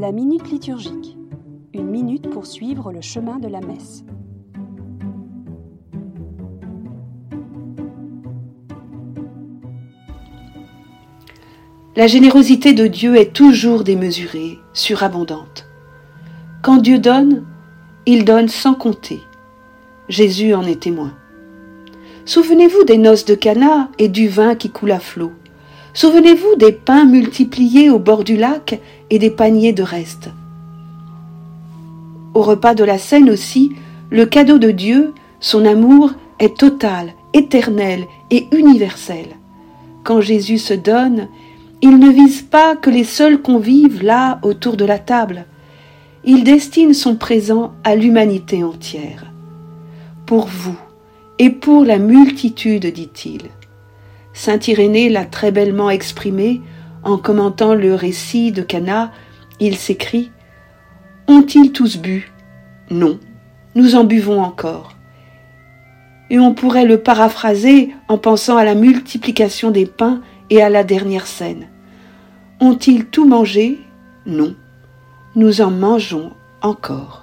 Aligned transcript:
La 0.00 0.12
minute 0.12 0.50
liturgique. 0.50 1.18
Une 1.74 1.90
minute 1.90 2.30
pour 2.30 2.46
suivre 2.46 2.90
le 2.90 3.02
chemin 3.02 3.38
de 3.38 3.48
la 3.48 3.60
messe. 3.60 4.02
La 11.96 12.06
générosité 12.06 12.72
de 12.72 12.86
Dieu 12.86 13.16
est 13.16 13.34
toujours 13.34 13.84
démesurée, 13.84 14.58
surabondante. 14.72 15.66
Quand 16.62 16.78
Dieu 16.78 16.98
donne, 16.98 17.44
il 18.06 18.24
donne 18.24 18.48
sans 18.48 18.72
compter. 18.72 19.20
Jésus 20.08 20.54
en 20.54 20.62
est 20.62 20.80
témoin. 20.80 21.12
Souvenez-vous 22.24 22.84
des 22.84 22.96
noces 22.96 23.26
de 23.26 23.34
Cana 23.34 23.90
et 23.98 24.08
du 24.08 24.28
vin 24.28 24.54
qui 24.54 24.70
coule 24.70 24.92
à 24.92 24.98
flot. 24.98 25.32
Souvenez-vous 25.92 26.56
des 26.56 26.72
pains 26.72 27.04
multipliés 27.04 27.90
au 27.90 27.98
bord 27.98 28.24
du 28.24 28.36
lac 28.36 28.80
et 29.10 29.18
des 29.18 29.30
paniers 29.30 29.72
de 29.72 29.82
restes. 29.82 30.30
Au 32.34 32.42
repas 32.42 32.74
de 32.74 32.84
la 32.84 32.98
scène 32.98 33.28
aussi, 33.28 33.72
le 34.10 34.24
cadeau 34.24 34.58
de 34.58 34.70
Dieu, 34.70 35.14
son 35.40 35.64
amour, 35.64 36.12
est 36.38 36.56
total, 36.56 37.12
éternel 37.32 38.06
et 38.30 38.46
universel. 38.52 39.26
Quand 40.04 40.20
Jésus 40.20 40.58
se 40.58 40.74
donne, 40.74 41.28
il 41.82 41.98
ne 41.98 42.08
vise 42.08 42.42
pas 42.42 42.76
que 42.76 42.90
les 42.90 43.04
seuls 43.04 43.42
convives 43.42 44.02
là 44.02 44.38
autour 44.42 44.76
de 44.76 44.84
la 44.84 44.98
table. 44.98 45.46
Il 46.24 46.44
destine 46.44 46.94
son 46.94 47.16
présent 47.16 47.72
à 47.84 47.96
l'humanité 47.96 48.62
entière. 48.62 49.26
Pour 50.26 50.46
vous 50.46 50.78
et 51.38 51.50
pour 51.50 51.84
la 51.84 51.98
multitude, 51.98 52.86
dit-il. 52.86 53.42
Saint 54.32 54.58
Irénée 54.66 55.08
l'a 55.08 55.24
très 55.24 55.50
bellement 55.50 55.90
exprimé 55.90 56.60
en 57.02 57.18
commentant 57.18 57.74
le 57.74 57.94
récit 57.94 58.52
de 58.52 58.62
Cana. 58.62 59.12
Il 59.58 59.76
s'écrit 59.76 60.30
Ont-ils 61.28 61.72
tous 61.72 61.98
bu 61.98 62.30
Non, 62.90 63.18
nous 63.74 63.94
en 63.94 64.04
buvons 64.04 64.42
encore. 64.42 64.96
Et 66.30 66.38
on 66.38 66.54
pourrait 66.54 66.84
le 66.84 66.98
paraphraser 66.98 67.90
en 68.08 68.18
pensant 68.18 68.56
à 68.56 68.64
la 68.64 68.74
multiplication 68.74 69.70
des 69.70 69.86
pains 69.86 70.20
et 70.48 70.62
à 70.62 70.68
la 70.68 70.84
dernière 70.84 71.26
scène. 71.26 71.68
Ont-ils 72.60 73.06
tout 73.06 73.26
mangé? 73.26 73.78
Non, 74.26 74.54
nous 75.34 75.60
en 75.60 75.70
mangeons 75.70 76.32
encore. 76.62 77.22